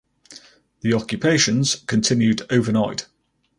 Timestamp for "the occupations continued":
0.79-2.41